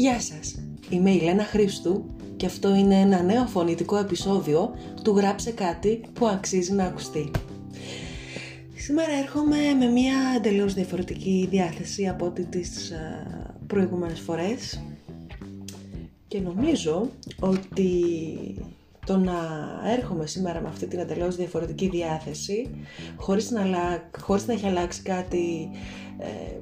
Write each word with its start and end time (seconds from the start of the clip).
Γεια 0.00 0.20
σας, 0.20 0.58
είμαι 0.90 1.10
η 1.10 1.20
Λένα 1.20 1.44
Χρήστου 1.44 2.04
και 2.36 2.46
αυτό 2.46 2.74
είναι 2.74 3.00
ένα 3.00 3.22
νέο 3.22 3.46
φωνητικό 3.46 3.96
επεισόδιο 3.96 4.74
του 5.02 5.16
«Γράψε 5.16 5.50
κάτι 5.50 6.00
που 6.12 6.26
αξίζει 6.26 6.72
να 6.72 6.84
ακουστεί». 6.84 7.30
Σήμερα 8.76 9.12
έρχομαι 9.12 9.56
με 9.78 9.86
μια 9.86 10.14
εντελώς 10.36 10.74
διαφορετική 10.74 11.46
διάθεση 11.50 12.08
από 12.08 12.26
ό,τι 12.26 12.44
τις 12.44 12.92
προηγούμενες 13.66 14.20
φορές 14.20 14.82
και 16.28 16.40
νομίζω 16.40 17.10
ότι 17.40 17.90
το 19.06 19.16
να 19.16 19.38
έρχομαι 19.96 20.26
σήμερα 20.26 20.60
με 20.60 20.68
αυτή 20.68 20.86
την 20.86 20.98
εντελώς 20.98 21.36
διαφορετική 21.36 21.88
διάθεση 21.88 22.70
χωρίς 23.16 23.50
να, 23.50 23.62
χωρίς 24.20 24.46
να 24.46 24.52
έχει 24.52 24.66
αλλάξει 24.66 25.02
κάτι 25.02 25.70
ε, 26.18 26.58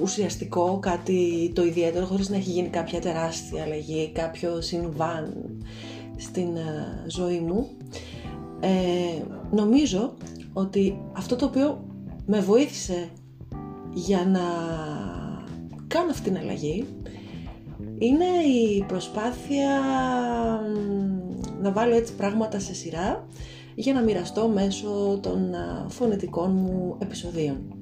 ουσιαστικό, 0.00 0.78
κάτι 0.82 1.50
το 1.54 1.64
ιδιαίτερο, 1.64 2.06
χωρίς 2.06 2.28
να 2.28 2.36
έχει 2.36 2.50
γίνει 2.50 2.68
κάποια 2.68 3.00
τεράστια 3.00 3.62
αλλαγή, 3.62 4.10
κάποιο 4.14 4.60
συμβάν 4.60 5.34
στην 6.16 6.56
ε, 6.56 7.04
ζωή 7.06 7.40
μου. 7.40 7.68
Ε, 8.60 9.22
νομίζω 9.50 10.14
ότι 10.52 11.00
αυτό 11.12 11.36
το 11.36 11.44
οποίο 11.44 11.84
με 12.26 12.40
βοήθησε 12.40 13.08
για 13.94 14.26
να 14.26 14.40
κάνω 15.86 16.10
αυτή 16.10 16.30
την 16.30 16.38
αλλαγή 16.38 16.86
είναι 17.98 18.24
η 18.24 18.84
προσπάθεια 18.88 19.80
να 21.62 21.72
βάλω 21.72 21.94
έτσι 21.94 22.14
πράγματα 22.14 22.58
σε 22.58 22.74
σειρά 22.74 23.26
για 23.74 23.92
να 23.92 24.00
μοιραστώ 24.00 24.48
μέσω 24.48 25.18
των 25.22 25.54
ε, 25.54 25.84
φωνητικών 25.88 26.50
μου 26.50 26.96
επεισοδίων. 26.98 27.79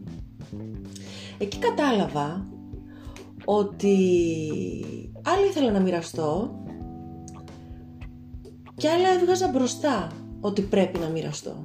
Εκεί 1.38 1.58
κατάλαβα 1.58 2.46
ότι 3.44 3.96
άλλα 5.22 5.46
ήθελα 5.46 5.70
να 5.70 5.80
μοιραστώ 5.80 6.58
και 8.74 8.88
άλλα 8.88 9.08
έβγαζα 9.08 9.48
μπροστά 9.48 10.10
ότι 10.40 10.62
πρέπει 10.62 10.98
να 10.98 11.08
μοιραστώ. 11.08 11.56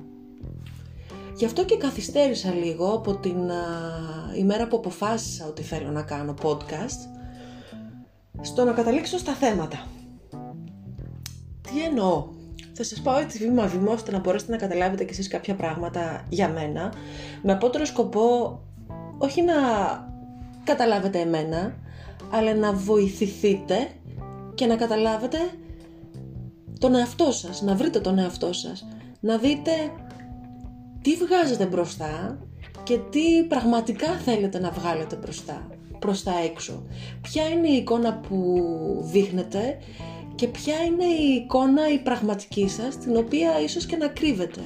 Γι' 1.35 1.45
αυτό 1.45 1.65
και 1.65 1.77
καθυστέρησα 1.77 2.53
λίγο 2.53 2.93
από 2.93 3.15
την 3.15 3.37
ημέρα 4.37 4.67
που 4.67 4.77
αποφάσισα 4.77 5.47
ότι 5.47 5.61
θέλω 5.63 5.89
να 5.91 6.01
κάνω 6.01 6.33
podcast 6.41 7.09
στο 8.41 8.63
να 8.63 8.71
καταλήξω 8.71 9.17
στα 9.17 9.33
θέματα. 9.33 9.87
Τι 11.61 11.83
εννοώ; 11.83 12.27
Θα 12.73 12.83
σας 12.83 13.01
πάω 13.01 13.17
έτσι 13.17 13.37
βήμα 13.37 13.67
βήμα 13.67 13.91
ώστε 13.91 14.11
να 14.11 14.19
μπορέσετε 14.19 14.51
να 14.51 14.57
καταλάβετε 14.57 15.03
κι 15.03 15.11
εσείς 15.11 15.27
κάποια 15.27 15.55
πράγματα 15.55 16.25
για 16.29 16.49
μένα 16.49 16.93
με 17.41 17.51
απότερο 17.51 17.85
σκοπό 17.85 18.59
όχι 19.17 19.41
να 19.41 19.53
καταλάβετε 20.63 21.19
εμένα, 21.19 21.75
αλλά 22.31 22.53
να 22.53 22.73
βοηθηθείτε 22.73 23.87
και 24.55 24.65
να 24.65 24.75
καταλάβετε 24.75 25.37
τον 26.79 26.95
εαυτό 26.95 27.31
σας, 27.31 27.61
να 27.61 27.75
βρείτε 27.75 27.99
τον 27.99 28.19
εαυτό 28.19 28.53
σας, 28.53 28.87
να 29.19 29.37
δείτε 29.37 29.71
τι 31.01 31.15
βγάζετε 31.15 31.65
μπροστά 31.65 32.39
και 32.83 32.97
τι 32.97 33.43
πραγματικά 33.47 34.07
θέλετε 34.07 34.59
να 34.59 34.69
βγάλετε 34.69 35.15
μπροστά, 35.15 35.67
προς 35.99 36.23
τα 36.23 36.33
έξω. 36.43 36.83
Ποια 37.21 37.49
είναι 37.49 37.67
η 37.67 37.75
εικόνα 37.75 38.19
που 38.27 38.63
δείχνετε 39.11 39.77
και 40.35 40.47
ποια 40.47 40.75
είναι 40.83 41.05
η 41.05 41.33
εικόνα 41.33 41.93
η 41.93 41.97
πραγματική 41.97 42.67
σας, 42.67 42.97
την 42.97 43.17
οποία 43.17 43.59
ίσως 43.59 43.85
και 43.85 43.95
να 43.95 44.07
κρύβετε. 44.07 44.61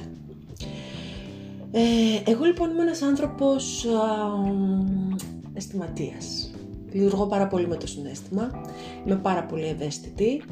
Ε, 1.70 2.30
εγώ 2.30 2.44
λοιπόν 2.44 2.70
είμαι 2.70 2.82
ένας 2.82 3.02
άνθρωπος 3.02 3.84
α, 3.84 3.90
αισθηματίας. 5.54 6.50
Λειτουργώ 6.92 7.26
πάρα 7.26 7.46
πολύ 7.46 7.68
με 7.68 7.76
το 7.76 7.86
συνέστημα. 7.86 8.50
Είμαι 9.06 9.16
πάρα 9.16 9.44
πολύ 9.44 9.66
ευαίσθητη. 9.66 10.42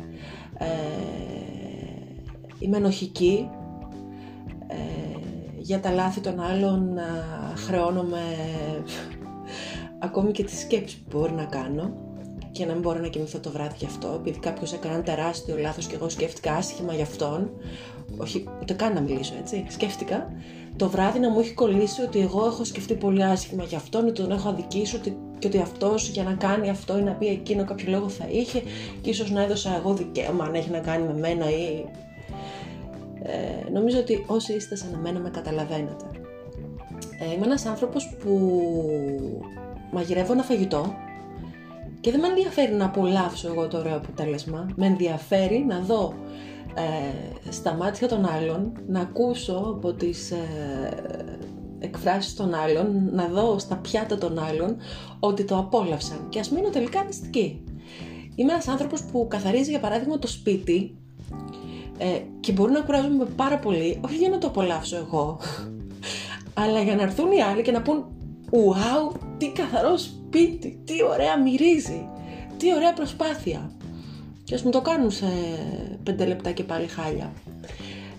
Ε, 0.59 0.67
είμαι 2.59 2.77
ενοχική. 2.77 3.49
Ε, 4.67 5.19
για 5.59 5.81
τα 5.81 5.91
λάθη 5.91 6.21
των 6.21 6.41
άλλων 6.41 6.99
χρεώνομαι 7.67 8.23
ακόμη 10.07 10.33
και 10.33 10.45
τις 10.45 10.59
σκέψεις 10.61 10.99
που 10.99 11.19
μπορεί 11.19 11.33
να 11.33 11.45
κάνω 11.45 12.07
και 12.51 12.65
να 12.67 12.73
μην 12.73 12.83
μπορώ 12.83 13.01
να 13.01 13.09
κοιμηθώ 13.09 13.39
το 13.39 13.51
βράδυ 13.51 13.75
γι' 13.79 13.87
αυτό, 13.87 14.13
επειδή 14.21 14.39
κάποιος 14.39 14.73
έκανε 14.73 14.95
ένα 14.95 15.03
τεράστιο 15.03 15.57
λάθος 15.57 15.87
και 15.87 15.95
εγώ 15.95 16.09
σκέφτηκα 16.09 16.53
άσχημα 16.53 16.95
γι' 16.95 17.03
αυτόν, 17.03 17.51
όχι 18.17 18.45
ούτε 18.61 18.75
καν 18.75 18.93
να 18.93 19.01
μιλήσω 19.01 19.35
έτσι, 19.41 19.65
σκέφτηκα 19.69 20.29
το 20.77 20.89
βράδυ 20.89 21.19
να 21.19 21.31
μου 21.31 21.41
έχει 21.41 21.55
κολλήσει 21.55 22.03
ότι 22.03 22.21
εγώ 22.21 22.47
έχω 22.47 22.65
σκεφτεί 22.65 22.95
πολύ 22.95 23.25
άσχημα 23.25 23.65
για 23.65 23.79
αυτόν, 23.79 24.05
ότι 24.05 24.21
τον 24.23 24.31
έχω 24.31 24.49
αδικήσει 24.49 24.97
ότι, 24.97 25.17
και 25.39 25.47
ότι 25.47 25.59
αυτός 25.59 26.09
για 26.09 26.23
να 26.23 26.33
κάνει 26.33 26.71
αυτό 26.71 26.99
ή 26.99 27.03
να 27.03 27.13
πει 27.13 27.27
εκείνο 27.27 27.65
κάποιο 27.65 27.91
λόγο 27.91 28.09
θα 28.09 28.27
είχε 28.31 28.63
και 29.01 29.11
ίσως 29.11 29.31
να 29.31 29.43
έδωσα 29.43 29.77
εγώ 29.77 29.95
δικαίωμα 29.95 30.45
αν 30.45 30.55
έχει 30.55 30.71
να 30.71 30.79
κάνει 30.79 31.07
με 31.07 31.19
μένα 31.19 31.51
ή... 31.51 31.85
Ε, 33.23 33.71
νομίζω 33.71 33.99
ότι 33.99 34.25
όσοι 34.27 34.53
είστε 34.53 34.77
σαν 34.77 34.95
εμένα 34.95 35.19
με 35.19 35.31
καταλαβαίνετε. 35.31 36.05
Ε, 37.19 37.35
είμαι 37.35 37.47
ένας 37.47 37.67
άνθρωπος 37.67 38.17
που 38.23 38.31
μαγειρεύω 39.93 40.33
ένα 40.33 40.43
φαγητό 40.43 40.95
και 42.01 42.11
δεν 42.11 42.21
με 42.21 42.27
ενδιαφέρει 42.27 42.73
να 42.73 42.85
απολαύσω 42.85 43.49
εγώ 43.49 43.69
το 43.69 43.79
ωραίο 43.79 43.97
αποτέλεσμα. 43.97 44.67
Με 44.77 44.87
ενδιαφέρει 44.87 45.65
να 45.69 45.81
δω 45.81 46.15
ε, 46.77 47.51
στα 47.51 47.75
μάτια 47.75 48.09
των 48.09 48.25
άλλων, 48.25 48.73
να 48.87 49.01
ακούσω 49.01 49.75
από 49.77 49.93
τις 49.93 50.31
ε, 50.31 50.37
εκφράσεις 51.79 52.35
των 52.35 52.55
άλλων, 52.55 53.09
να 53.13 53.27
δω 53.27 53.59
στα 53.59 53.77
πιάτα 53.77 54.19
των 54.19 54.39
άλλων 54.39 54.77
ότι 55.21 55.45
το 55.45 55.59
απόλαυσαν 55.59 56.27
και 56.29 56.39
ας 56.39 56.51
μείνω 56.51 56.69
τελικά 56.69 57.05
νηστική. 57.05 57.65
Είμαι 58.35 58.53
ένας 58.53 58.69
άνθρωπος 58.69 59.03
που 59.03 59.27
καθαρίζει 59.31 59.71
για 59.71 59.81
παράδειγμα 59.81 60.19
το 60.19 60.27
σπίτι 60.27 60.97
ε, 61.99 62.21
και 62.41 62.53
μπορεί 62.53 62.73
να 62.73 62.81
κουράζομαι 62.81 63.25
πάρα 63.25 63.59
πολύ, 63.59 64.01
όχι 64.05 64.17
για 64.17 64.29
να 64.29 64.39
το 64.39 64.47
απολαύσω 64.47 64.97
εγώ, 64.97 65.39
αλλά 66.63 66.83
για 66.83 66.95
να 66.95 67.03
έρθουν 67.03 67.33
οι 67.33 67.43
άλλοι 67.43 67.63
και 67.63 67.73
να 67.73 67.83
πούν 67.83 68.05
«Ουάου, 68.51 69.13
τι 69.39 69.51
καθαρό 69.51 69.97
σπίτι, 69.97 70.81
τι 70.85 70.95
ωραία 71.13 71.39
μυρίζει, 71.39 72.09
τι 72.57 72.75
ωραία 72.75 72.93
προσπάθεια» 72.93 73.76
και 74.47 74.55
ας 74.55 74.63
μου 74.63 74.71
το 74.71 74.81
κάνουν 74.81 75.11
σε 75.11 75.27
πέντε 76.03 76.27
λεπτά 76.27 76.51
και 76.51 76.65
πάλι 76.65 76.87
χάλια. 76.87 77.33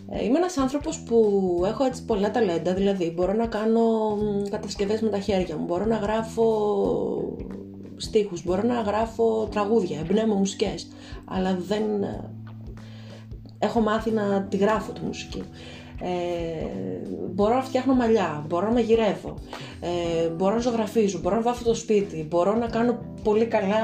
Ε, 0.09 0.23
είμαι 0.23 0.37
ένας 0.37 0.57
άνθρωπος 0.57 0.99
που 0.99 1.63
έχω 1.65 1.83
έτσι 1.83 2.05
πολλά 2.05 2.31
ταλέντα, 2.31 2.73
δηλαδή 2.73 3.11
μπορώ 3.15 3.33
να 3.33 3.45
κάνω 3.47 3.81
κατασκευές 4.49 5.01
με 5.01 5.09
τα 5.09 5.19
χέρια 5.19 5.57
μου, 5.57 5.65
μπορώ 5.65 5.85
να 5.85 5.95
γράφω 5.95 6.47
στίχους, 7.97 8.43
μπορώ 8.43 8.61
να 8.61 8.81
γράφω 8.81 9.47
τραγούδια, 9.51 9.99
εμπνέω 9.99 10.35
μουσικές, 10.35 10.87
αλλά 11.25 11.57
δεν 11.67 12.03
ε, 12.03 12.29
έχω 13.59 13.79
μάθει 13.79 14.11
να 14.11 14.41
τη 14.49 14.57
γράφω 14.57 14.91
τη 14.91 15.01
μουσική. 15.01 15.43
Ε, 16.01 16.65
μπορώ 17.33 17.55
να 17.55 17.61
φτιάχνω 17.61 17.93
μαλλιά, 17.93 18.45
μπορώ 18.47 18.65
να 18.65 18.73
μαγειρεύω, 18.73 19.35
ε, 19.79 20.27
μπορώ 20.29 20.55
να 20.55 20.61
ζωγραφίζω, 20.61 21.19
μπορώ 21.19 21.35
να 21.35 21.41
βάφω 21.41 21.63
το 21.63 21.73
σπίτι, 21.73 22.25
μπορώ 22.29 22.55
να 22.55 22.67
κάνω 22.67 22.99
πολύ 23.23 23.45
καλά 23.45 23.77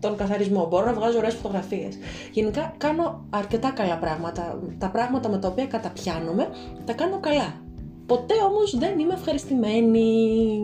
τον 0.00 0.16
καθαρισμό, 0.16 0.66
μπορώ 0.66 0.84
να 0.84 0.92
βγάζω 0.92 1.18
ωραίες 1.18 1.34
φωτογραφίες. 1.34 1.98
Γενικά 2.32 2.74
κάνω 2.78 3.26
αρκετά 3.30 3.70
καλά 3.70 3.98
πράγματα. 3.98 4.60
Τα 4.78 4.90
πράγματα 4.90 5.28
με 5.28 5.38
τα 5.38 5.48
οποία 5.48 5.66
καταπιάνομαι 5.66 6.48
τα 6.84 6.92
κάνω 6.92 7.20
καλά. 7.20 7.60
Ποτέ 8.06 8.34
όμως 8.48 8.78
δεν 8.78 8.98
είμαι 8.98 9.14
ευχαριστημένη. 9.14 10.60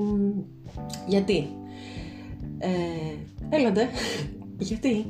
Γιατί; 1.06 1.49
Ε, 2.59 2.69
έλαντε. 3.56 3.88
Γιατί; 4.69 5.06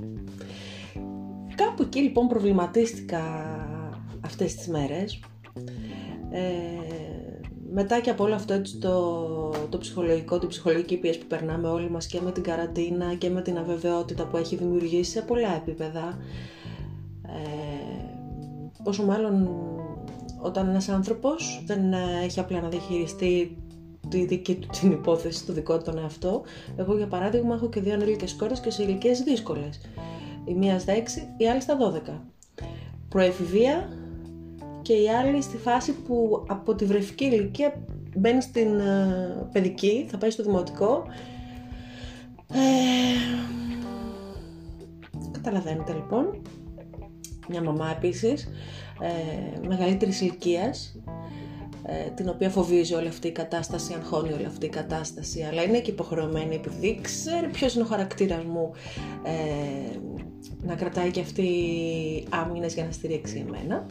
Κάπου 1.54 1.82
εκεί 1.82 2.00
λοιπόν 2.00 2.28
προβληματίστηκα 2.28 3.20
αυτές 4.20 4.54
τις 4.54 4.68
μέρες 4.68 5.20
ε, 6.30 6.40
μετά 7.72 8.00
και 8.00 8.10
από 8.10 8.24
όλο 8.24 8.34
αυτό 8.34 8.52
έτσι, 8.52 8.76
το, 8.76 9.50
το 9.68 9.78
ψυχολογικό, 9.78 10.38
την 10.38 10.48
ψυχολογική 10.48 10.96
πίεση 10.96 11.18
που 11.18 11.26
περνάμε 11.26 11.68
όλοι 11.68 11.90
μας 11.90 12.06
και 12.06 12.20
με 12.20 12.32
την 12.32 12.42
καραντίνα 12.42 13.14
και 13.14 13.30
με 13.30 13.42
την 13.42 13.58
αβεβαιότητα 13.58 14.26
που 14.26 14.36
έχει 14.36 14.56
δημιουργήσει 14.56 15.10
σε 15.10 15.22
πολλά 15.22 15.54
επίπεδα 15.56 16.18
ε, 17.22 17.98
πόσο 18.82 19.04
μάλλον 19.04 19.48
όταν 20.40 20.68
ένας 20.68 20.88
άνθρωπος 20.88 21.62
δεν 21.66 21.92
έχει 22.24 22.40
απλά 22.40 22.60
να 22.60 22.68
διαχειριστεί 22.68 23.56
τη 24.08 24.24
δική 24.24 24.54
του 24.54 24.68
την 24.80 24.90
υπόθεση, 24.90 25.46
το 25.46 25.52
δικό 25.52 25.76
του 25.76 25.84
τον 25.84 25.98
εαυτό. 25.98 26.42
Εγώ 26.76 26.96
για 26.96 27.06
παράδειγμα 27.06 27.54
έχω 27.54 27.68
και 27.68 27.80
δύο 27.80 27.94
ανήλικες 27.94 28.34
κόρες 28.34 28.60
και 28.60 28.70
σε 28.70 28.82
ηλικίες 28.82 29.20
δύσκολες. 29.22 29.80
Η 30.44 30.54
μία 30.54 30.78
στα 30.78 30.92
6, 30.94 30.98
η 31.36 31.48
άλλη 31.48 31.60
στα 31.60 31.76
12. 31.76 32.20
Προεφηβεία, 33.08 33.88
και 34.88 34.94
η 34.94 35.08
άλλη 35.08 35.42
στη 35.42 35.56
φάση 35.56 35.92
που 35.92 36.44
από 36.48 36.74
τη 36.74 36.84
βρεφική 36.84 37.24
ηλικία 37.24 37.74
μπαίνει 38.16 38.42
στην 38.42 38.80
ε, 38.80 39.48
παιδική, 39.52 40.06
θα 40.10 40.18
πάει 40.18 40.30
στο 40.30 40.42
δημοτικό. 40.42 41.04
Ε, 42.52 42.58
καταλαβαίνετε 45.30 45.92
λοιπόν. 45.92 46.42
Μια 47.48 47.62
μαμά 47.62 47.90
επίσης, 47.90 48.48
ε, 49.00 49.66
μεγαλύτερης 49.68 50.20
ηλικίας. 50.20 50.96
ε, 51.82 52.10
την 52.10 52.28
οποία 52.28 52.50
φοβίζει 52.50 52.94
όλη 52.94 53.08
αυτή 53.08 53.28
η 53.28 53.32
κατάσταση, 53.32 53.94
αγχώνει 53.94 54.32
όλη 54.32 54.44
αυτή 54.44 54.66
η 54.66 54.68
κατάσταση, 54.68 55.42
αλλά 55.42 55.62
είναι 55.62 55.80
και 55.80 55.90
υποχρεωμένη 55.90 56.54
επειδή 56.54 56.98
ξέρει 57.02 57.48
ποιος 57.48 57.74
είναι 57.74 57.84
ο 57.84 57.86
χαρακτήρας 57.86 58.44
μου 58.44 58.72
ε, 59.22 59.98
να 60.62 60.74
κρατάει 60.74 61.10
και 61.10 61.20
αυτή 61.20 61.48
άμυνες 62.28 62.74
για 62.74 62.84
να 62.84 62.90
στηρίξει 62.90 63.44
εμένα. 63.48 63.86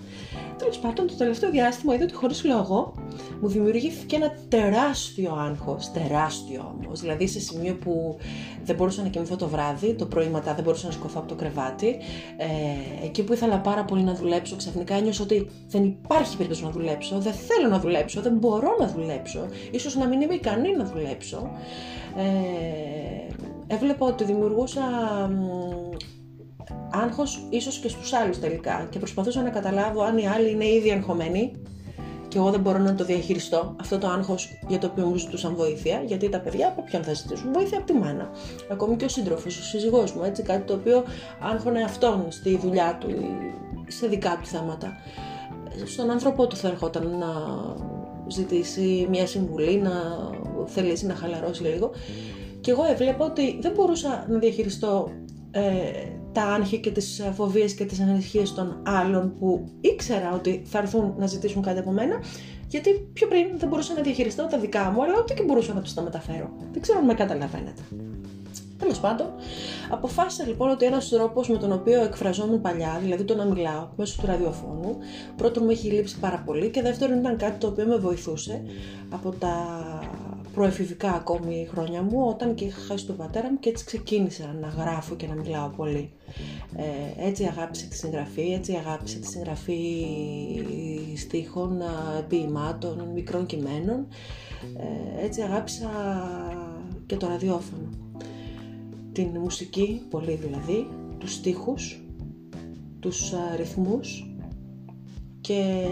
Τέλος 0.57 0.77
πάντων, 0.77 1.07
το 1.07 1.13
τελευταίο 1.13 1.50
διάστημα 1.50 1.94
είδα 1.95 2.04
ότι 2.04 2.13
χωρίς 2.13 2.44
λόγο 2.44 2.94
μου 3.42 3.48
δημιουργήθηκε 3.48 4.15
ένα 4.15 4.33
τεράστιο 4.48 5.33
άγχος. 5.33 5.92
Τεράστιο 5.92 6.75
όμως. 6.77 7.00
Δηλαδή 7.01 7.27
σε 7.27 7.39
σημείο 7.39 7.75
που 7.75 8.18
δεν 8.63 8.75
μπορούσα 8.75 9.01
να 9.01 9.07
κοιμηθώ 9.07 9.36
το 9.36 9.48
βράδυ, 9.48 9.94
το 9.94 10.06
πρωί 10.06 10.27
μετά 10.27 10.54
δεν 10.54 10.63
μπορούσα 10.63 10.86
να 10.86 10.92
σηκωθώ 10.92 11.19
από 11.19 11.27
το 11.27 11.36
κρεβάτι. 11.36 11.98
Ε, 12.38 13.06
εκεί 13.06 13.24
που 13.24 13.33
ήθελα 13.33 13.59
πάρα 13.59 13.86
πολύ 13.86 14.04
να 14.04 14.13
δουλέψω, 14.13 14.56
ξαφνικά 14.56 14.95
ένιωσα 14.95 15.24
ότι 15.24 15.50
δεν 15.68 15.83
υπάρχει 15.83 16.36
περίπτωση 16.36 16.63
να 16.63 16.69
δουλέψω, 16.69 17.19
δεν 17.19 17.33
θέλω 17.33 17.68
να 17.69 17.80
δουλέψω, 17.80 18.21
δεν 18.21 18.33
μπορώ 18.33 18.75
να 18.80 18.88
δουλέψω. 18.88 19.45
Ίσως 19.71 19.95
να 19.95 20.07
μην 20.07 20.21
είμαι 20.21 20.33
ικανή 20.33 20.75
να 20.75 20.86
δουλέψω. 20.86 21.51
Ε, 22.18 23.74
έβλεπα 23.74 24.06
ότι 24.06 24.24
δημιουργούσα 24.24 24.81
άγχος 26.97 27.47
ίσως 27.49 27.77
και 27.77 27.89
στους 27.89 28.13
άλλους 28.13 28.39
τελικά 28.39 28.88
και 28.89 28.99
προσπαθούσα 28.99 29.41
να 29.41 29.49
καταλάβω 29.49 30.01
αν 30.01 30.17
οι 30.17 30.27
άλλοι 30.27 30.51
είναι 30.51 30.67
ήδη 30.67 30.91
αγχωμένοι 30.91 31.51
και 32.27 32.38
εγώ 32.38 32.51
δεν 32.51 32.59
μπορώ 32.59 32.77
να 32.77 32.95
το 32.95 33.03
διαχειριστώ 33.03 33.75
αυτό 33.79 33.97
το 33.97 34.07
άγχος 34.07 34.59
για 34.67 34.77
το 34.77 34.88
οποίο 34.88 35.05
μου 35.05 35.15
ζητούσαν 35.15 35.55
βοήθεια, 35.55 36.01
γιατί 36.05 36.29
τα 36.29 36.39
παιδιά 36.39 36.67
από 36.67 36.81
ποιον 36.83 37.03
θα 37.03 37.13
ζητήσουν 37.13 37.53
βοήθεια, 37.53 37.77
από 37.77 37.88
τη 37.88 37.94
μάνα. 37.94 38.29
Ακόμη 38.71 38.95
και 38.95 39.05
ο 39.05 39.09
σύντροφος, 39.09 39.57
ο 39.57 39.63
σύζυγός 39.63 40.13
μου, 40.13 40.23
έτσι, 40.23 40.44
κάτι 40.44 40.61
το 40.61 40.73
οποίο 40.73 41.03
άγχωνε 41.39 41.83
αυτόν 41.83 42.25
στη 42.29 42.57
δουλειά 42.57 42.97
του 42.99 43.09
ή 43.09 43.25
σε 43.88 44.07
δικά 44.07 44.39
του 44.41 44.47
θέματα. 44.47 44.97
Στον 45.85 46.09
άνθρωπό 46.09 46.47
του 46.47 46.55
θα 46.55 46.67
ερχόταν 46.67 47.17
να 47.17 47.27
ζητήσει 48.27 49.07
μια 49.09 49.27
συμβουλή, 49.27 49.77
να 49.77 49.91
θελήσει 50.65 51.05
να 51.05 51.15
χαλαρώσει 51.15 51.63
λίγο. 51.63 51.91
Και 52.61 52.71
εγώ 52.71 52.83
έβλεπα 52.91 53.25
ότι 53.25 53.59
δεν 53.61 53.71
μπορούσα 53.71 54.25
να 54.29 54.39
διαχειριστώ 54.39 55.09
ε, 55.51 55.61
τα 56.38 56.44
άγχη 56.44 56.78
και 56.78 56.92
τις 56.92 57.22
φοβίες 57.34 57.74
και 57.74 57.86
τις 57.86 58.00
ανησυχίες 58.00 58.54
των 58.54 58.78
άλλων 58.84 59.34
που 59.39 59.69
ήξερα 59.81 60.34
ότι 60.34 60.62
θα 60.66 60.78
έρθουν 60.78 61.13
να 61.18 61.25
ζητήσουν 61.25 61.62
κάτι 61.62 61.80
από 61.80 61.92
μένα 61.92 62.16
γιατί 62.68 63.10
πιο 63.13 63.28
πριν 63.28 63.48
δεν 63.57 63.69
μπορούσα 63.69 63.94
να 63.94 64.01
διαχειριστώ 64.01 64.48
τα 64.48 64.57
δικά 64.57 64.92
μου 64.92 65.04
αλλά 65.04 65.13
ούτε 65.19 65.34
και 65.34 65.44
μπορούσα 65.44 65.74
να 65.74 65.81
τους 65.81 65.94
τα 65.94 66.01
μεταφέρω. 66.01 66.50
Δεν 66.72 66.81
ξέρω 66.81 67.00
αν 67.00 67.06
με 67.06 67.13
καταλαβαίνετε. 67.13 67.81
Τέλος 68.78 69.00
πάντων, 69.00 69.28
αποφάσισα 69.89 70.48
λοιπόν 70.48 70.69
ότι 70.69 70.86
ένας 70.86 71.10
τρόπος 71.10 71.50
με 71.50 71.57
τον 71.57 71.72
οποίο 71.72 72.04
εκφραζόμουν 72.04 72.62
παλιά, 72.62 73.00
δηλαδή 73.01 73.24
το 73.24 73.36
να 73.36 73.45
μιλάω 73.45 73.88
μέσω 73.95 74.22
του 74.22 74.28
ραδιοφώνου, 74.28 74.98
πρώτον 75.38 75.63
μου 75.63 75.69
έχει 75.69 75.88
λείψει 75.88 76.19
πάρα 76.19 76.44
πολύ 76.45 76.69
και 76.69 76.81
δεύτερον 76.81 77.18
ήταν 77.18 77.38
κάτι 77.38 77.57
το 77.57 77.68
οποίο 77.68 77.86
με 77.86 77.98
βοηθούσε 77.98 78.62
από 79.10 79.31
τα 79.31 79.56
προεφηβικά 80.57 81.13
ακόμη 81.13 81.68
χρόνια 81.71 82.01
μου 82.01 82.27
όταν 82.27 82.54
και 82.56 82.65
είχα 82.65 82.80
χάσει 82.80 83.06
τον 83.06 83.18
πατέρα 83.18 83.51
μου 83.51 83.59
και 83.59 83.69
έτσι 83.69 83.86
ξεκίνησα 83.86 84.56
να 84.62 84.68
γράφω 84.68 85.15
και 85.15 85.27
να 85.27 85.36
μιλάω 85.36 85.69
πολύ. 85.69 86.12
Ε, 86.75 87.27
έτσι 87.27 87.44
αγάπησα 87.44 87.88
τη 87.88 87.95
συγγραφή, 87.95 88.54
έτσι 88.54 88.74
αγάπησα 88.74 89.19
τη 89.19 89.27
συγγραφή 89.27 89.81
στίχων, 91.15 91.81
ποιημάτων, 92.27 93.12
μικρών 93.13 93.45
κειμένων. 93.45 94.07
Ε, 94.77 95.25
έτσι 95.25 95.42
αγάπησα 95.42 95.89
και 97.06 97.15
το 97.15 97.27
ραδιόφωνο. 97.27 97.89
Την 99.12 99.27
μουσική, 99.27 100.01
πολύ 100.09 100.36
δηλαδή, 100.36 100.88
τους 101.18 101.33
στίχους, 101.33 102.01
τους 103.00 103.33
ρυθμούς 103.56 104.36
και 105.42 105.88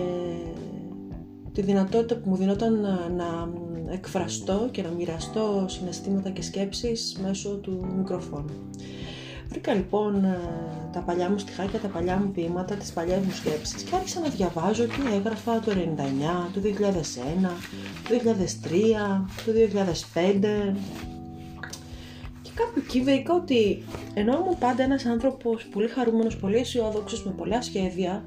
τη 1.52 1.62
δυνατότητα 1.62 2.16
που 2.16 2.30
μου 2.30 2.36
δινόταν 2.36 2.80
να, 2.80 3.10
να 3.10 3.50
εκφραστώ 3.90 4.70
και 4.72 4.82
να 4.82 4.90
μοιραστώ 4.90 5.66
συναισθήματα 5.68 6.30
και 6.30 6.42
σκέψεις 6.42 7.18
μέσω 7.22 7.50
του 7.50 7.94
μικροφόνου. 7.98 8.70
Βρήκα 9.48 9.74
λοιπόν 9.74 10.24
ε, 10.24 10.40
τα 10.92 11.00
παλιά 11.00 11.30
μου 11.30 11.38
στιχάκια, 11.38 11.80
τα 11.80 11.88
παλιά 11.88 12.18
μου 12.18 12.32
ποίηματα, 12.32 12.76
τις 12.76 12.92
παλιές 12.92 13.20
μου 13.20 13.32
σκέψεις 13.32 13.84
και 13.84 13.96
άρχισα 13.96 14.20
να 14.20 14.30
διαβάζω 14.30 14.84
τι 14.84 15.16
έγραφα 15.16 15.60
το 15.60 15.72
99, 15.72 15.76
το 16.54 16.62
2001, 16.64 16.70
το 18.10 18.32
2003, 18.64 19.26
το 19.46 19.52
2005 20.72 20.76
και 22.42 22.50
κάπου 22.54 22.80
εκεί 22.86 23.02
βρήκα 23.02 23.34
ότι 23.34 23.84
ενώ 24.14 24.34
ήμουν 24.34 24.58
πάντα 24.60 24.84
ένας 24.84 25.06
άνθρωπος 25.06 25.66
πολύ 25.66 25.88
χαρούμενος, 25.88 26.38
πολύ 26.38 26.56
αισιόδοξος, 26.56 27.26
με 27.26 27.32
πολλά 27.32 27.62
σχέδια, 27.62 28.24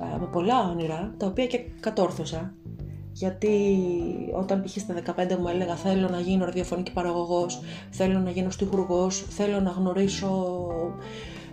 ε, 0.00 0.18
με 0.20 0.28
πολλά 0.32 0.70
όνειρα, 0.70 1.14
τα 1.16 1.26
οποία 1.26 1.46
και 1.46 1.60
κατόρθωσα 1.80 2.54
γιατί 3.18 3.78
όταν 4.32 4.62
π.χ. 4.62 4.76
στα 4.78 4.94
15 5.16 5.36
μου 5.40 5.48
έλεγα 5.48 5.76
θέλω 5.76 6.08
να 6.08 6.20
γίνω 6.20 6.44
ραδιοφωνική 6.44 6.92
παραγωγός, 6.92 7.60
θέλω 7.90 8.18
να 8.18 8.30
γίνω 8.30 8.50
στιχουργός, 8.50 9.26
θέλω 9.28 9.60
να 9.60 9.70
γνωρίσω 9.70 10.66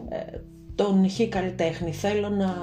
ε, 0.10 0.38
τον 0.75 1.10
χ 1.10 1.21
καλλιτέχνη, 1.30 1.92
θέλω 1.92 2.30
να 2.30 2.56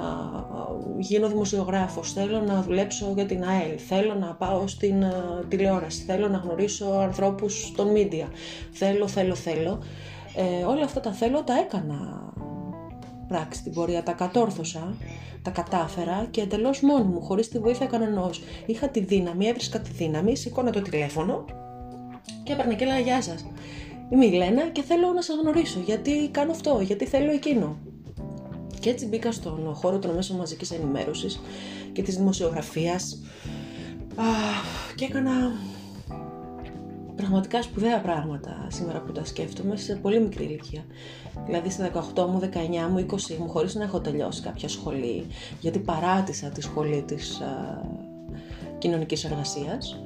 γίνω 0.98 1.28
δημοσιογράφος, 1.28 2.12
θέλω 2.12 2.40
να 2.40 2.62
δουλέψω 2.62 3.12
για 3.14 3.26
την 3.26 3.44
ΑΕΛ, 3.44 3.78
θέλω 3.88 4.14
να 4.14 4.34
πάω 4.34 4.66
στην 4.66 5.02
ε, 5.02 5.12
τηλεόραση, 5.48 6.02
θέλω 6.02 6.28
να 6.28 6.38
γνωρίσω 6.38 6.86
ανθρώπους 6.86 7.72
των 7.76 7.88
media, 7.94 8.26
θέλω, 8.70 9.08
θέλω, 9.08 9.34
θέλω. 9.34 9.82
Ε, 10.36 10.64
όλα 10.64 10.84
αυτά 10.84 11.00
τα 11.00 11.12
θέλω 11.12 11.42
τα 11.42 11.58
έκανα 11.58 12.29
πράξη 13.30 13.62
την 13.62 13.72
πορεία, 13.72 14.02
τα 14.02 14.12
κατόρθωσα 14.12 14.96
τα 15.42 15.50
κατάφερα 15.50 16.26
και 16.30 16.40
εντελώς 16.40 16.80
μόνη 16.80 17.04
μου, 17.04 17.20
χωρίς 17.20 17.48
τη 17.48 17.58
βοήθεια 17.58 17.86
κανενός. 17.86 18.42
Είχα 18.66 18.88
τη 18.88 19.00
δύναμη, 19.00 19.46
έβρισκα 19.46 19.80
τη 19.80 19.90
δύναμη, 19.90 20.36
σήκωνα 20.36 20.70
το 20.70 20.82
τηλέφωνο 20.82 21.44
και 22.42 22.52
έπαιρνα 22.52 22.74
και 22.74 22.84
έλεγα 22.84 22.98
Γεια 22.98 23.22
σας. 23.22 23.46
Είμαι 24.12 24.26
η 24.26 24.30
Λένα 24.30 24.68
και 24.68 24.82
θέλω 24.82 25.12
να 25.12 25.22
σας 25.22 25.36
γνωρίσω. 25.42 25.80
Γιατί 25.84 26.28
κάνω 26.30 26.50
αυτό, 26.50 26.80
γιατί 26.82 27.06
θέλω 27.06 27.30
εκείνο. 27.30 27.78
Και 28.80 28.90
έτσι 28.90 29.06
μπήκα 29.06 29.32
στον 29.32 29.74
χώρο 29.74 29.98
των 29.98 30.14
μέσων 30.14 30.36
μαζικής 30.36 30.70
ενημέρωσης 30.70 31.40
και 31.92 32.02
της 32.02 32.16
δημοσιογραφίας 32.16 33.22
και 34.94 35.04
έκανα 35.04 35.32
πραγματικά 37.30 37.62
σπουδαία 37.62 38.00
πράγματα 38.00 38.66
σήμερα 38.68 39.00
που 39.00 39.12
τα 39.12 39.24
σκέφτομαι 39.24 39.76
σε 39.76 39.94
πολύ 39.94 40.20
μικρή 40.20 40.44
ηλικία. 40.44 40.84
Δηλαδή 41.46 41.70
στα 41.70 41.90
18 42.14 42.26
μου, 42.26 42.40
19 42.42 42.46
μου, 42.90 43.06
20 43.10 43.36
μου, 43.38 43.48
χωρίς 43.48 43.74
να 43.74 43.84
έχω 43.84 44.00
τελειώσει 44.00 44.42
κάποια 44.42 44.68
σχολή, 44.68 45.26
γιατί 45.60 45.78
παράτησα 45.78 46.48
τη 46.48 46.60
σχολή 46.60 47.02
της 47.02 47.40
α, 47.40 47.82
κοινωνικής 48.78 49.24
εργασίας. 49.24 50.02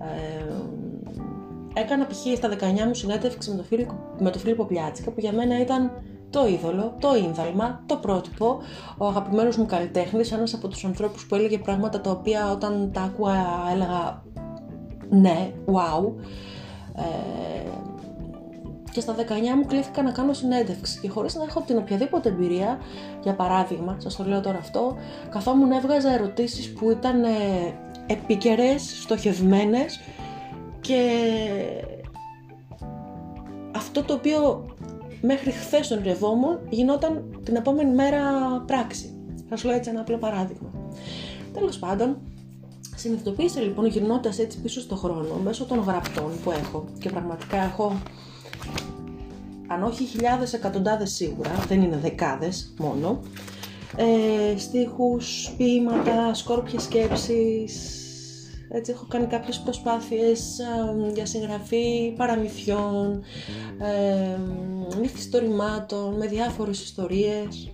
Ε, 0.00 1.80
έκανα 1.80 2.06
π.χ. 2.06 2.36
στα 2.36 2.48
19 2.48 2.86
μου 2.86 2.94
συνέντευξη 2.94 3.50
με 3.50 3.56
τον 3.56 3.64
Φίλιππο, 3.64 3.94
με 4.18 4.30
το 4.30 4.38
Φίλιππο 4.38 4.64
Πλιάτσικα, 4.64 5.10
που 5.10 5.20
για 5.20 5.32
μένα 5.32 5.60
ήταν 5.60 5.90
το 6.30 6.46
είδωλο, 6.46 6.96
το 7.00 7.16
ίνδαλμα, 7.16 7.82
το 7.86 7.96
πρότυπο, 7.96 8.58
ο 8.98 9.06
αγαπημένος 9.06 9.56
μου 9.56 9.66
καλλιτέχνης, 9.66 10.32
ένας 10.32 10.54
από 10.54 10.68
τους 10.68 10.84
ανθρώπους 10.84 11.26
που 11.26 11.34
έλεγε 11.34 11.58
πράγματα 11.58 12.00
τα 12.00 12.10
οποία 12.10 12.50
όταν 12.50 12.90
τα 12.92 13.00
άκουα 13.00 13.34
έλεγα 13.72 14.24
ναι, 15.10 15.52
wow. 15.66 16.12
Ε, 16.96 17.70
και 18.92 19.00
στα 19.00 19.14
19 19.14 19.20
μου 19.56 19.66
κλήθηκα 19.66 20.02
να 20.02 20.10
κάνω 20.10 20.32
συνέντευξη 20.32 21.00
και 21.00 21.08
χωρίς 21.08 21.34
να 21.34 21.42
έχω 21.42 21.60
την 21.60 21.76
οποιαδήποτε 21.76 22.28
εμπειρία, 22.28 22.78
για 23.22 23.34
παράδειγμα, 23.34 23.96
σας 23.98 24.16
το 24.16 24.24
λέω 24.24 24.40
τώρα 24.40 24.58
αυτό, 24.58 24.96
καθόμουν 25.28 25.70
έβγαζα 25.70 26.12
ερωτήσεις 26.12 26.72
που 26.72 26.90
ήταν 26.90 27.24
ε, 27.24 27.28
επίκαιρες, 28.06 29.00
στοχευμένες 29.02 30.00
και 30.80 31.10
αυτό 33.76 34.02
το 34.02 34.14
οποίο 34.14 34.66
μέχρι 35.20 35.50
χθες 35.50 35.88
τον 35.88 36.00
ρευόμουν 36.04 36.58
γινόταν 36.68 37.40
την 37.44 37.56
επόμενη 37.56 37.94
μέρα 37.94 38.22
πράξη. 38.66 39.10
Θα 39.48 39.56
σου 39.56 39.66
λέω 39.66 39.76
έτσι 39.76 39.90
ένα 39.90 40.00
απλό 40.00 40.18
παράδειγμα. 40.18 40.70
Τέλος 41.52 41.78
πάντων, 41.78 42.18
Συνειδητοποίησα 42.96 43.60
λοιπόν 43.60 43.86
γυρνώντας 43.86 44.38
έτσι 44.38 44.60
πίσω 44.60 44.80
στο 44.80 44.96
χρόνο 44.96 45.34
μέσω 45.44 45.64
των 45.64 45.78
γραπτών 45.78 46.32
που 46.44 46.50
έχω 46.50 46.84
και 46.98 47.10
πραγματικά 47.10 47.56
έχω 47.56 48.02
αν 49.68 49.82
όχι 49.82 50.04
χιλιάδες, 50.04 50.52
εκατοντάδες 50.52 51.10
σίγουρα, 51.10 51.50
δεν 51.68 51.82
είναι 51.82 51.96
δεκάδες 51.96 52.74
μόνο, 52.78 53.20
ε, 53.96 54.58
στίχους, 54.58 55.54
ποίηματα, 55.56 56.34
σκόρπιες 56.34 56.82
σκέψεις, 56.82 58.00
έτσι 58.68 58.92
έχω 58.92 59.06
κάνει 59.08 59.26
κάποιες 59.26 59.58
προσπάθειες 59.60 60.58
ε, 60.58 61.12
για 61.14 61.26
συγγραφή 61.26 62.14
παραμυθιών, 62.16 63.22
ε, 63.78 64.38
μυθιστορημάτων, 65.00 66.14
με 66.14 66.26
διάφορες 66.26 66.82
ιστορίες. 66.82 67.72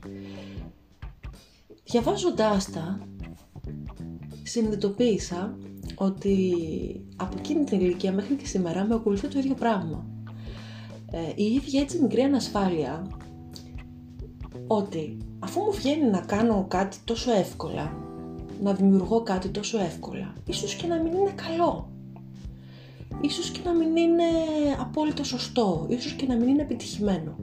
Διαβάζοντάς 1.84 2.70
τα, 2.70 3.06
συνειδητοποίησα 4.52 5.56
ότι 5.94 6.36
από 7.16 7.36
εκείνη 7.38 7.64
την 7.64 7.80
ηλικία 7.80 8.12
μέχρι 8.12 8.34
και 8.34 8.46
σήμερα 8.46 8.84
με 8.84 8.94
ακολουθεί 8.94 9.28
το 9.28 9.38
ίδιο 9.38 9.54
πράγμα. 9.54 10.06
Ε, 11.10 11.18
η 11.34 11.44
ίδια 11.44 11.80
έτσι 11.80 11.98
μικρή 12.02 12.20
ανασφάλεια 12.20 13.06
ότι 14.66 15.16
αφού 15.38 15.60
μου 15.60 15.72
βγαίνει 15.72 16.10
να 16.10 16.20
κάνω 16.20 16.66
κάτι 16.68 16.96
τόσο 17.04 17.32
εύκολα, 17.32 17.96
να 18.62 18.72
δημιουργώ 18.72 19.22
κάτι 19.22 19.48
τόσο 19.48 19.78
εύκολα. 19.78 20.34
Ίσως 20.46 20.74
και 20.74 20.86
να 20.86 20.96
μην 21.02 21.12
είναι 21.12 21.34
καλό. 21.48 21.90
Ίσως 23.20 23.50
και 23.50 23.60
να 23.64 23.72
μην 23.72 23.96
είναι 23.96 24.24
απόλυτο 24.80 25.24
σωστό. 25.24 25.86
Ίσως 25.88 26.12
και 26.12 26.26
να 26.26 26.34
μην 26.34 26.48
είναι 26.48 26.62
επιτυχημένο. 26.62 27.36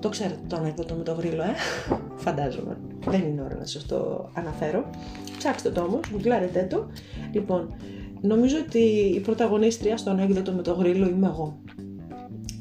Το 0.00 0.08
ξέρετε 0.08 0.40
το 0.46 0.56
ανέκδοτο 0.56 0.94
με 0.94 1.02
το 1.02 1.12
γρήλο, 1.12 1.42
ε; 1.42 1.54
Φαντάζομαι. 2.24 2.76
Δεν 3.10 3.22
είναι 3.22 3.42
ώρα 3.42 3.56
να 3.56 3.66
σας 3.66 3.86
το 3.86 4.30
αναφέρω. 4.34 4.90
Ψάξτε 5.38 5.70
το 5.70 5.80
όμως, 5.80 6.00
γουγκλάρετε 6.12 6.66
το. 6.70 6.86
Λοιπόν, 7.32 7.74
νομίζω 8.20 8.56
ότι 8.66 8.78
η 9.14 9.20
πρωταγωνίστρια 9.20 9.96
στο 9.96 10.10
ανέκδοτο 10.10 10.52
με 10.52 10.62
το 10.62 10.72
γρήλο 10.72 11.08
είμαι 11.08 11.26
εγώ. 11.26 11.58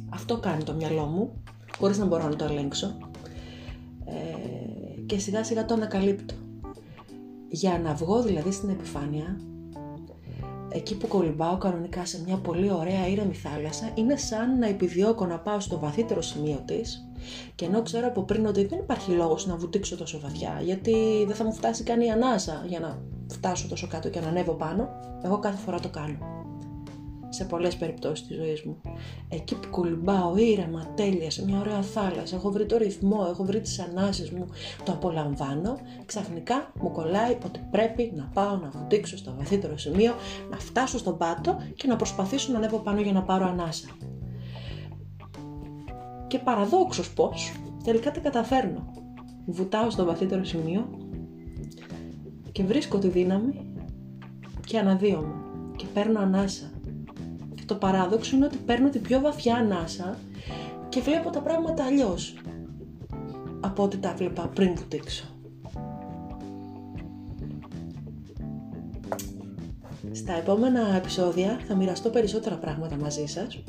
Αυτό 0.10 0.38
κάνει 0.38 0.64
το 0.64 0.74
μυαλό 0.74 1.06
μου, 1.06 1.44
χωρίς 1.78 1.98
να 1.98 2.06
μπορώ 2.06 2.28
να 2.28 2.36
το 2.36 2.46
ελέγξω. 2.46 2.98
Ε, 4.06 5.02
και 5.06 5.20
σιγά 5.20 5.44
σιγά 5.44 5.66
το 5.66 5.74
ανακαλύπτω. 5.74 6.34
Για 7.50 7.80
να 7.84 7.94
βγω 7.94 8.22
δηλαδή 8.22 8.52
στην 8.52 8.70
επιφάνεια, 8.70 9.40
εκεί 10.78 10.98
που 10.98 11.08
κολυμπάω 11.08 11.58
κανονικά 11.58 12.06
σε 12.06 12.22
μια 12.26 12.38
πολύ 12.38 12.72
ωραία 12.72 13.08
ήρεμη 13.08 13.34
θάλασσα, 13.34 13.92
είναι 13.94 14.16
σαν 14.16 14.60
να 14.60 14.68
επιδιώκω 14.68 15.26
να 15.26 15.40
πάω 15.40 15.60
στο 15.60 15.80
βαθύτερο 15.80 16.22
σημείο 16.22 16.62
της 16.66 17.10
και 17.56 17.66
ενώ 17.66 17.82
ξέρω 17.82 18.08
από 18.08 18.22
πριν 18.22 18.46
ότι 18.46 18.66
δεν 18.66 18.80
υπάρχει 18.80 19.12
λόγος 19.12 19.48
να 19.48 19.56
βουτήξω 19.56 19.98
τόσο 19.98 20.20
βαθιά, 20.20 20.60
γιατί 20.64 21.24
δεν 21.28 21.36
θα 21.36 21.44
μου 21.44 21.54
φτάσει 21.54 21.84
καν 21.84 22.02
η 22.02 22.12
ανάσα 22.12 22.64
για 22.68 22.80
να 22.80 23.02
φτάσω 23.32 23.68
τόσο 23.68 23.88
κάτω 23.88 24.10
και 24.10 24.20
να 24.20 24.28
ανέβω 24.28 24.54
πάνω, 24.54 24.90
εγώ 25.24 25.40
κάθε 25.40 25.58
φορά 25.58 25.80
το 25.80 25.90
κάνω. 25.90 26.47
Σε 27.30 27.46
πολλές 27.46 27.76
περιπτώσεις 27.76 28.28
της 28.28 28.36
ζωής 28.36 28.64
μου. 28.64 28.82
Εκεί 29.30 29.56
που 29.56 29.70
κολυμπάω 29.70 30.38
ήρεμα, 30.38 30.94
τέλεια, 30.96 31.32
σε 31.32 31.46
μια 31.46 31.60
ωραία 31.60 31.82
θάλασσα, 31.82 32.36
έχω 32.36 32.52
βρει 32.52 32.66
το 32.66 32.78
ρυθμό, 32.78 33.28
έχω 33.30 33.44
βρει 33.44 33.62
τις 33.62 33.80
ανάσες 33.80 34.32
μου, 34.32 34.46
το 34.84 34.92
απολαμβάνω, 34.92 35.78
ξαφνικά 36.06 36.72
μου 36.82 36.92
κολλάει 36.92 37.38
ότι 37.46 37.60
πρέπει 37.72 38.12
να 38.16 38.30
πάω 38.34 38.56
να 38.56 38.70
βουτήξω 38.70 39.18
στο 39.18 39.34
βαθύτερο 39.38 39.78
σημείο, 39.78 40.14
να 40.50 40.58
φτάσω 40.58 40.98
στον 40.98 41.18
πάτο 41.18 41.58
και 41.76 41.88
να 41.88 41.96
προσπαθήσω 41.96 42.52
να 42.52 42.58
ανέβω 42.58 42.78
πάνω 42.78 43.02
για 43.02 43.12
να 43.12 43.24
πάρω 43.24 43.46
ανάσα 43.46 43.88
και 46.28 46.40
παραδόξως 46.40 47.14
πως 47.14 47.52
τελικά 47.84 48.12
τα 48.12 48.20
καταφέρνω. 48.20 48.92
Βουτάω 49.46 49.90
στο 49.90 50.06
βαθύτερο 50.06 50.44
σημείο 50.44 50.90
και 52.52 52.64
βρίσκω 52.64 52.98
τη 52.98 53.08
δύναμη 53.08 53.74
και 54.66 54.80
αναδύομαι 54.80 55.34
και 55.76 55.86
παίρνω 55.94 56.20
ανάσα. 56.20 56.72
Και 57.68 57.74
το 57.74 57.80
παράδοξο 57.80 58.36
είναι 58.36 58.46
ότι 58.46 58.58
παίρνω 58.58 58.90
την 58.90 59.02
πιο 59.02 59.20
βαθιά 59.20 59.56
ανάσα 59.56 60.18
και 60.90 61.02
βλέπω 61.02 61.30
τα 61.30 61.40
πράγματα 61.40 61.84
αλλιώς 61.84 62.34
από 63.60 63.84
ό,τι 63.84 63.98
τα 63.98 64.14
βλέπα 64.18 64.48
πριν 64.48 64.76
βουτήξω. 64.76 65.26
Στα 70.12 70.34
επόμενα 70.34 70.96
επεισόδια 70.96 71.60
θα 71.68 71.76
μοιραστώ 71.76 72.10
περισσότερα 72.10 72.56
πράγματα 72.56 72.96
μαζί 72.96 73.26
σας 73.26 73.64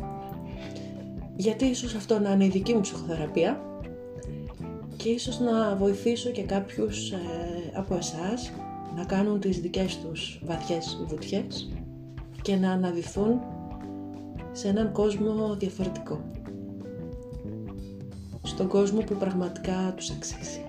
γιατί 1.37 1.65
ίσως 1.65 1.95
αυτό 1.95 2.19
να 2.19 2.33
είναι 2.33 2.45
η 2.45 2.49
δική 2.49 2.75
μου 2.75 2.81
ψυχοθεραπεία 2.81 3.61
και 4.97 5.09
ίσως 5.09 5.41
να 5.41 5.77
βοηθήσω 5.77 6.31
και 6.31 6.43
κάποιους 6.43 7.11
ε, 7.11 7.17
από 7.75 7.95
εσάς 7.95 8.53
να 8.97 9.05
κάνουν 9.05 9.41
τις 9.41 9.61
δικές 9.61 9.99
τους 9.99 10.41
βαθιές 10.45 11.05
βουτιές 11.07 11.73
και 12.43 12.57
να 12.57 12.73
αναδυθούν 12.73 13.41
σε 14.59 14.69
έναν 14.69 14.93
κόσμο 14.93 15.57
διαφορετικό. 15.59 16.21
Στον 18.43 18.69
κόσμο 18.69 19.01
που 19.01 19.15
πραγματικά 19.15 19.93
τους 19.97 20.11
αξίζει. 20.11 20.68